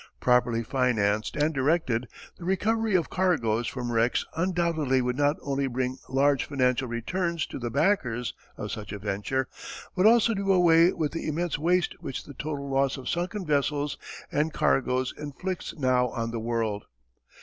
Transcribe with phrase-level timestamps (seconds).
[0.19, 2.07] Properly financed and directed,
[2.39, 7.59] the recovery of cargoes from wrecks undoubtedly would not only bring large financial returns to
[7.59, 9.47] the backers of such a venture,
[9.95, 13.99] but also do away with the immense waste which the total loss of sunken vessels
[14.31, 16.85] and cargoes inflicts now on the world.